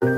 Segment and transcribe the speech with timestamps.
[0.00, 0.08] Hello，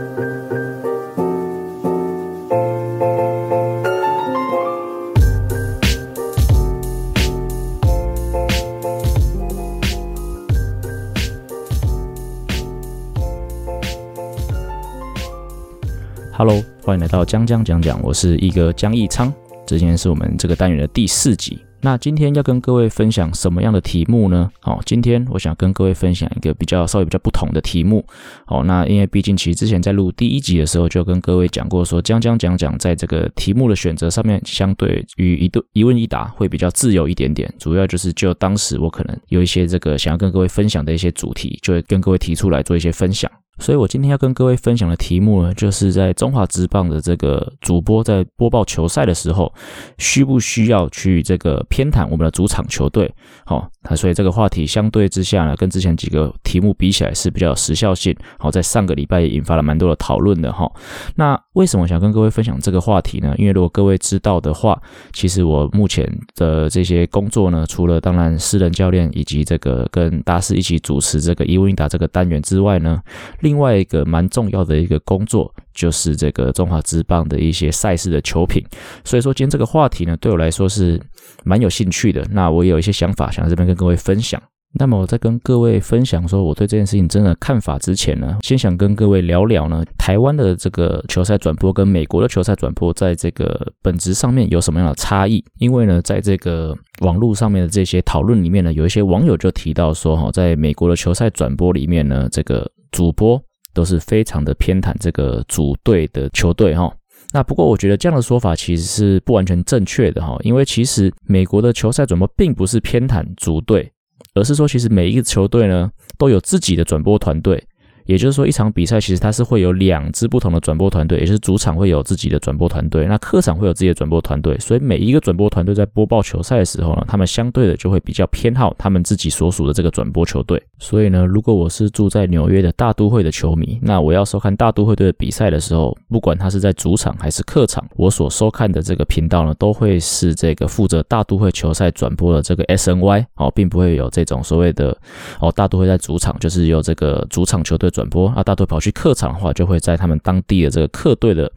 [16.84, 19.34] 欢迎来到江江讲讲，我是一哥江义昌。
[19.66, 21.60] 这今天是我们这个单元的第四集。
[21.84, 24.48] 那今天要跟各位分享什么样的题目呢？
[24.60, 28.06] 好，今天我想跟各位分享一个比较稍微比较不同的题目。
[28.46, 37.52] 好，那因为毕竟其实之前在录第一集的时候就跟各位讲过，说将将讲讲在这个题目的选择上面，相对于一对一问一答会比较自由一点点。
[37.58, 43.28] 主要就是就当时我可能有一些这个想要跟各位分享的一些主题，就会跟各位提出来做一些分享。
[43.58, 49.52] 所以我今天要跟各位分享的题目呢，就是在中华职棒的这个主播在播报球赛的时候，
[49.98, 53.10] 需不需要去这个偏袒我们的主场球队？
[53.46, 58.14] 好，那所以这个话题相对之下呢，跟之前几个题目比起来是比较有时效性。
[58.38, 60.70] 好，在上个礼拜也引发了蛮多的讨论的哈。
[61.16, 63.34] 那为什么想跟各位分享这个话题呢？
[63.36, 64.80] 因为如果各位知道的话，
[65.12, 73.00] 其实我目前的这些工作呢，除了当然私人教练以及这个跟大师一起主持这个一问一答这个单元之外呢，
[73.40, 78.64] 另外一个蛮重要的一个工作，就是这个中华职棒的一些赛事的球评。
[79.04, 81.00] 所以说今天这个话题呢，对我来说是
[81.44, 82.26] 蛮有兴趣的。
[82.30, 84.42] 那我也有一些想法，想在这边跟各位分享。
[84.74, 95.44] 那么我在跟各位分享说我对这件事情真的看法之前呢，先想跟各位聊聊呢，台湾的这个球赛转播跟美国的球赛转播在这个本质上面有什么样的差异？
[95.58, 103.38] 因为呢，在这个网络上面的这些讨论里面呢，有一些网友就提到说，哈，在美国的球赛转播里面呢，这个主播
[103.74, 106.90] 都是非常的偏袒这个主队的球队，哈。
[107.34, 113.91] 那不过我觉得这样的说法其实是不完全正确的，哈，因为其实美国的球赛转播并不是偏袒主队。
[114.34, 117.62] 而是说，其实每一个球队呢，都有自己的转播团队。
[118.06, 124.58] 也就是说，一场比赛其实它是会有两支不同的转播团队，也就是主场会有自己的转播团队，那客场会有自己的转播团队。
[124.58, 130.62] 所以每一个转播团队在播报球赛的时候呢，他们相对的就会比较偏好他们自己所属的这个转播球队。
[130.78, 144.96] 所以呢，如果我是住在纽约的大都会的球迷，那我要收看大都会队的比赛的时候，不管他是在主场还是客场，我所收看的这个频道呢，都会是这个负责大都会球赛转播的这个 SNY 哦，并不会有这种所谓的
[145.40, 151.52] 哦，大都会在主场就是由这个主场球队转播啊，大多跑去客场的话，就会在他们当地的这个客队的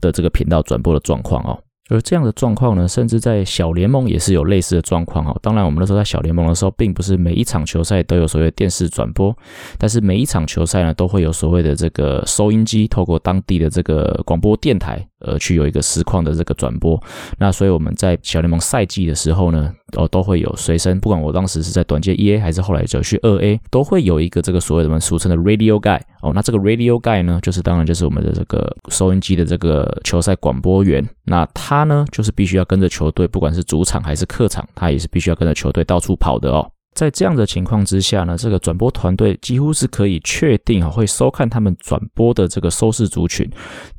[0.00, 1.62] 的这个频道转播的状况哦。
[1.90, 5.38] 而这样的状况呢，甚至在小联盟也是有类似的状况哦。
[5.42, 9.36] 当然，我们那时候在小联盟的时候，并不是每一场球赛都有所谓的电视转播，
[9.78, 15.06] 但是每一场球赛呢，都会有所谓的这个收音机，透过当地的这个广播电台。
[15.20, 17.02] 呃，去有一个实况的这个转播，
[17.38, 36.66] 那所以我们在小联盟赛季的时候呢，哦，都会有随身，不管我当时是在短届一 A 还是后来走去二 A，都会有一个这个所谓的我们俗称的 Radio Guy 哦，那这个 Radio Guy 呢，就是当然就是我们的这个收音机的这个球赛广播员，那他呢，就是必须要跟着球队，不管是主场还是客场，他也是必须要跟着球队到处跑的哦。
[36.94, 43.46] 在这样的情况之下呢，这个转播团队几乎是可以确定啊，会收看他们转播的这个收视族群，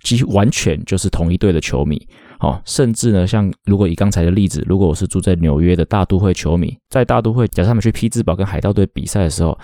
[0.02, 2.02] 几乎完全就是同一队的球迷。
[2.40, 9.58] 哦，甚至呢，像如果以刚才的例子，如果我是住在纽约的大都会球迷，在大都会，假设他们去匹兹堡跟海盗队比赛的时候，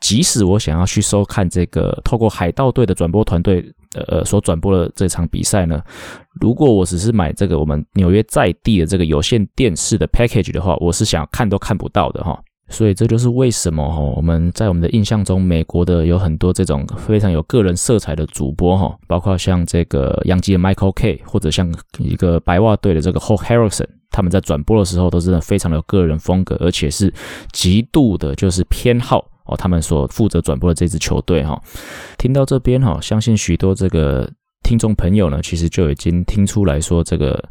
[0.00, 3.64] 即使我想要去收看这个透过海盗队的转播团队
[3.94, 5.82] 呃所转播的这场比赛呢，
[6.40, 12.38] 如果我只是买这个我们纽约在地的这个有线电视的 package 的话，我是想看都看不到的哈。
[12.70, 27.10] 所以这就是为什么哈，我们在我们的印象中，美国的有很多这种非常有个人色彩的主播哈，包括像这个洋基的 Michael K 或者像一个白袜队的这个 Hoke Harrelson，他们在转播的时候都真的非常的有个人风格，而且是
[27.52, 31.60] 极度的，就是偏好哦，他们所负责转播的这支球队哈。
[32.16, 34.30] 听到这边哈，相信许多这个。
[34.62, 37.42] 听众朋友呢，其实就已经听出来说，这个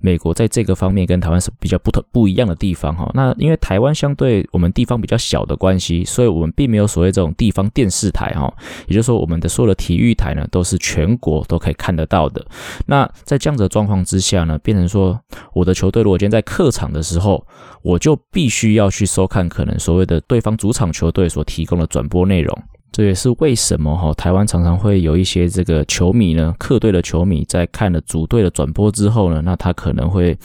[0.00, 3.08] 美国在这个方面跟台湾是比较不同不一样的地方哈。
[3.14, 8.52] 那因为台湾相对我们地方比较小的关系，所以我们并没有所谓这种地方电视台哈。
[8.88, 12.44] 也就是说，我们的所有的体育台呢，都是全国都可以看得到的。
[12.86, 15.20] 那在这样子的状况之下呢，变成说，
[15.52, 17.46] 我的球队如果今天在客场的时候，
[17.82, 22.62] 我就必须要去收看可能所谓的对方主场球队所提供的转播内容。
[22.94, 30.38] 这也是为什么哈，台湾常常会有一些这个球迷呢，客队的球迷在看了主队的转播之后呢，那他可能会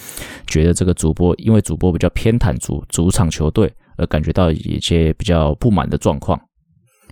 [0.48, 6.42] 觉得这个主播因为主播比较偏袒主主场球队，而感觉到一些比较不满的状况。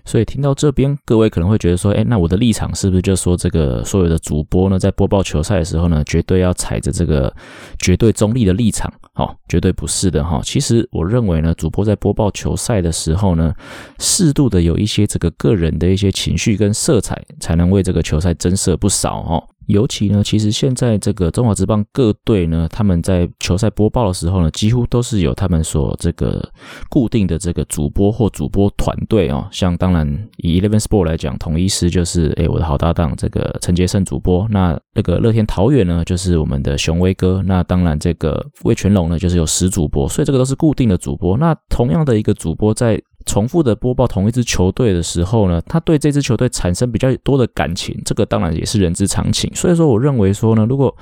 [0.06, 7.32] 所以听到这边，各位可能会觉得说，哎，那我的立场是不是就说这个所有的主播呢，在播报球赛的时候呢，绝对要踩着这个
[7.78, 8.92] 绝对中立的立场？
[9.18, 10.40] 好，绝对不是的哈。
[10.44, 13.52] 其实我认为呢，主播在播报球赛的时候呢，
[13.98, 19.44] 适度的有一些这个个人的一些情绪跟色彩，才能为这个球赛增色不少哦。
[19.68, 26.50] 尤其呢，其实现在这个中华职棒各队呢，他们在球赛播报的时候呢，几乎都是有他们所这个
[26.90, 29.48] 固定的这个主播或主播团队哦。
[29.52, 41.38] 像当然以 Eleven Sport 来讲，统一师就是诶我的好搭档这个陈杰胜主播，那那个乐天桃猿呢就是我们的雄威哥，那当然这个味全龙呢就是有十主播，所以这个都是固定的主播。
[41.38, 49.52] 那同样的一个主播在重复的播报同一支球队的时候呢，他对这支球队产生比较多的感情，这个当然也是人之常情。
[49.54, 50.96] 所以说，我认为说呢，如果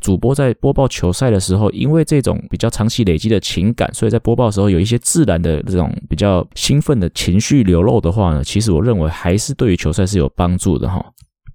[0.00, 11.04] 主播在播报球赛的时候，因为这种比较长期累积的情感，所以在播报的时候有一些自然的这种比较兴奋的情绪流露的话呢，其实我认为还是对于球赛是有帮助的哈。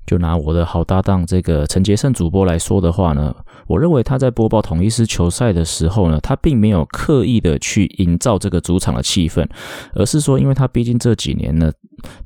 [0.05, 3.33] 就拿我的好搭档这个陈杰胜主播来说的话呢，
[3.67, 9.47] 我认为他在播报统一狮球赛的时候呢，他并没有刻意的去营造这个主场的气氛，
[9.93, 11.71] 而是说，因为他毕竟这几年呢，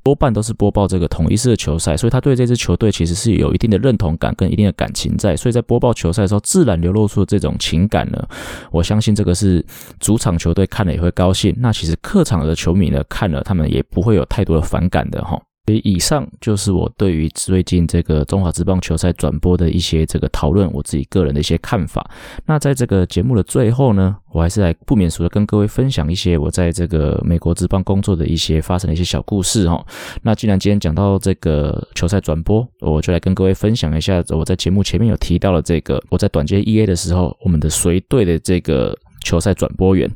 [0.03, 8.27] 多半都是播报这个统一狮的球赛，所以他对这支球队其实是有一定的认同感跟一定的感情在，所以在播报球赛的时候，自然流露出这种情感呢，
[8.71, 9.63] 我相信这个是
[9.99, 15.39] 主场球队看了也会高兴，那其实客场的球迷呢看了，他们也不会有太多的反感的哈。
[15.67, 22.09] 所以以上就是我对于最近这个中华职棒球赛转播的一些这个讨论，我自己个人的一些看法。
[22.45, 29.85] 那在这个节目的最后呢，我还是来不免俗的跟各位分享一些我在这个美国职棒工作的一些发生的一些小故事哈。
[30.21, 40.09] 那既然今天讲到这个球赛转播，我就来跟各位分享一下我在节目前面有提到的这个我在短接 EA 的时候，我们的随队的这个球赛转播员。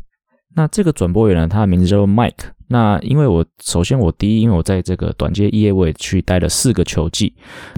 [0.55, 2.51] 那这个转播员呢，他的名字叫做 Mike。
[2.71, 7.33] 那因为我首先我第一，因为我在这个短接 EA 我也去待了四个球季。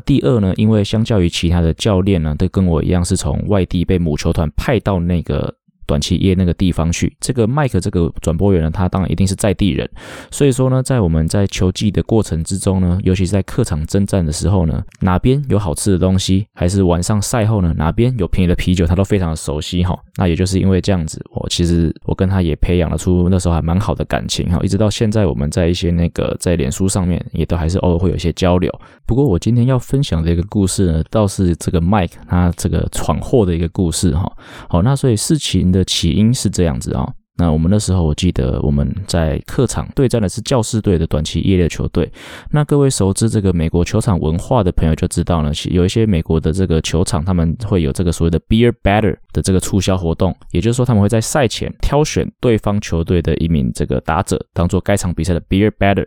[0.06, 5.54] 第二呢，因为相较于其他的教练呢，都跟我一样是从外地被母球团派到那个。
[5.86, 9.90] 短期业那个地方去，这个麦克这个转播员呢，他当然一定是在地人，
[10.32, 19.98] 所以说呢，在我们在球季的过程之中呢，尤其是在客场征战的时候呢，哪边有好吃的东西，还是晚上赛后呢，哪边有便宜的啤酒，他都非常的熟悉哈。
[20.18, 28.72] 那也就是因为这样子，我其实我跟他也培养了出那时候还蛮好的感情哈，一直到现在我们在一些那个在脸书上面也都还是偶尔会有一些交流。
[29.06, 34.32] 不过我今天要分享的一个故事呢，倒是这个麦克他这个闯祸的一个故事哈。
[34.70, 42.10] 好，那所以事情的起因是这样子啊、那我们那时候我记得我们在客场对战的是教士队的短期业的球队。
[42.52, 56.06] 那各位熟知这个美国球场文化的朋友就知道呢，有一些美国的这个球场他们会有这个所谓的 beer batter 的这个促销活动，也就是说他们会在赛前挑选对方球队的一名这个打者当做该场比赛的 beer batter。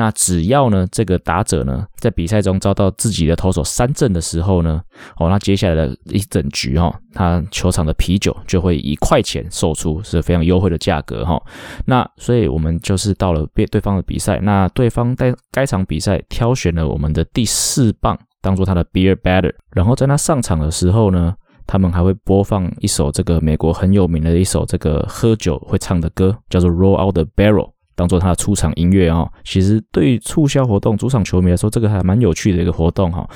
[0.00, 4.80] 那只要呢，这个打者呢，在比赛中遭到自己的投手三振的时候呢，
[5.18, 11.42] 哦，那接下来的一整局哈、哦，他球场的啤酒就会一块钱售出，是非常优惠的价格哈、哦。
[11.84, 21.34] 那所以我们就是到了对对方的比赛，那对方在该场比赛挑选了我们的第四棒当做他的 beer batter，然后在他上场的时候呢，
[21.66, 27.72] 他们还会播放一首这个美国很有名的一首这个喝酒会唱的歌，叫做 Roll Out the Barrel。
[28.00, 33.28] 当做他的出场音乐哦，其实对于促销活动，主场球迷来说，这个还蛮有趣的一个活动哈。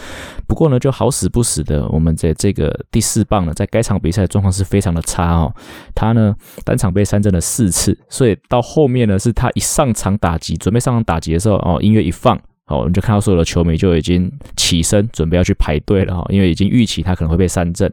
[0.47, 5.53] 不过呢，就好死不死的，我们在这个第四棒呢，在该场比赛状况是非常的差哦。
[5.95, 6.35] 他呢
[6.65, 17.93] 单场被三振了四次，所以到后面呢，是他一上场打击，准备上场打击的时候哦，音乐一放哦，我们就看到所有的球迷就已经起身准备要去排队了哈，因为已经预期他可能会被三振。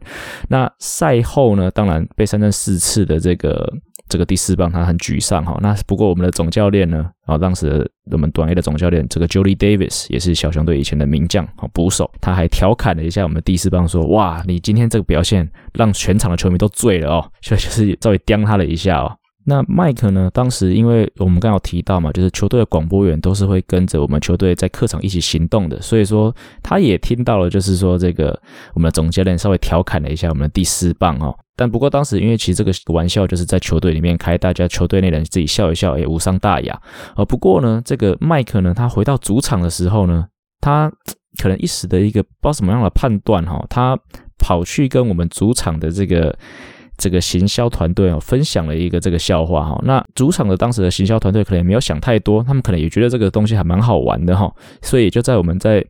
[0.50, 3.72] 那赛后呢，当然被三振四次的这个。
[4.10, 19.16] 这个第四棒他很沮丧哈，那不过我们的总教练呢，啊，当时我们短 A 的总教练这个 Jolie Davis 也是小熊队以前的名将啊，捕手，他还调侃了一下我们的第四棒说，哇，你今天这个表现让全场的球迷都醉了哦，所以就是稍微刁他了一下哦。
[19.44, 20.30] 那麦克呢？
[20.32, 28.40] 当时因为我们刚刚有提到嘛，就是球队的广播员都是会跟着我们球队在客场一起行动的，所以说他也听到了，就是说这个
[28.76, 31.36] 我们的总教练稍微调侃了一下我们的第四棒哦。
[31.56, 36.80] 但不过当时因为其实这个玩笑就是在球队里面开，大家球队内人自己笑一笑也无伤大雅。
[37.16, 40.28] 呃，不过呢，这个麦克呢，他回到主场的时候呢，
[40.60, 40.92] 他
[41.42, 43.98] 可能一时的一个不知道什么样的判断哈，他
[44.38, 46.38] 跑去跟我们主场的这个。
[47.02, 49.82] 这个行销团队哦，分享了一个这个笑话哈。
[49.84, 54.54] 那主场的当时的行销团队可能也没有想太多，他们可能也觉得这个东西还蛮好玩的哈。
[54.84, 55.84] 所以就在我们在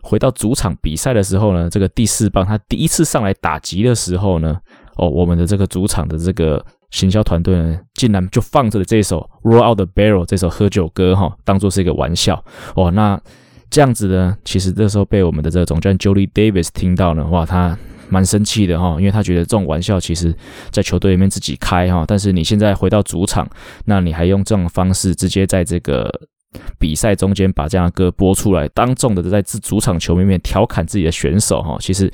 [0.00, 4.58] 回到主场比赛的时候呢，这个第四棒他第一次上来打击的时候呢，
[4.96, 12.42] 哦，我们的这个主场的这个行销团队呢，竟然就放着了这首《Roll Out the Barrel》这首喝酒歌哈，当做是一个玩笑
[12.74, 12.90] 哦。
[12.90, 13.20] 那
[13.68, 17.76] 这样子呢，其实这时候被我们的这个总教练 Jolie Davis 听到呢，哇，他。
[18.08, 20.34] 蛮生气的哈，因为他觉得这种玩笑其实
[20.70, 23.48] 在球队里面自己开哈，但是你现在回到主场，
[23.86, 26.10] 那你还用这种方式直接在这个
[26.78, 32.12] 比赛中间把这样的歌播出来，当众的在自主场球迷面调侃自己的选手哈，其实。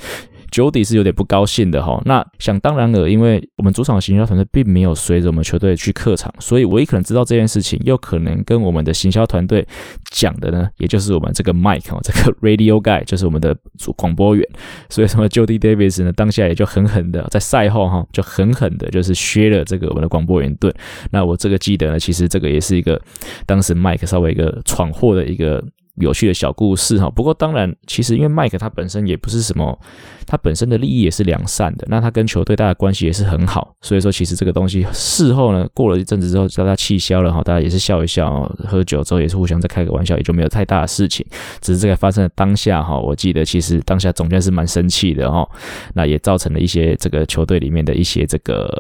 [0.51, 9.67] Jody 是有点不高兴的哈，那想当然了，因为我们主场的行销团队并没有随着我们球队去客场，所以我也可能知道这件事情，又可能跟我们的行销团队
[10.11, 14.47] 讲的呢，也就是我们这个 Mike 哦，这个 Radio Guy 就是我们的主广播员，
[14.89, 20.75] 所以什么 Jody Davis 呢，当下也就狠狠的在赛后哈，就狠狠的就是削了这个我们的广播员盾。
[21.11, 23.01] 那我这个记得呢，其实这个也是一个
[23.47, 25.65] 当时 Mike 稍微一个闯祸的一个。
[25.97, 29.79] 有趣的小故事哈，不过当然，其实因为麦克他本身也不是什么，
[30.27, 41.27] 他本身的利益也是良善的，那他跟球队大家关系也是很好，所以说其实这个东西事后呢，过了一阵子之后，大家气消了哈，大家也是笑一笑，喝酒之后也是互相在开个玩笑，也就没有太大的事情。
[41.61, 45.47] 只是这个发生的当下哈，我记得其实当下总监是蛮生气的哈，
[45.95, 48.71] 那也造成了一些这个球队里面的一些这个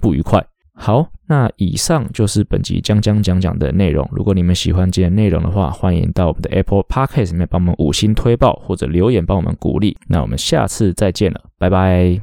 [0.00, 0.44] 不愉快。
[0.76, 4.06] 好，那以上就是本集将将讲讲的内容。
[4.12, 9.96] 如果你们喜欢今天内容的话，欢迎到我们的 Apple Podcast 里面帮我们五星推爆或者留言帮我们鼓励。
[10.08, 12.20] 那我们下次再见了，拜拜。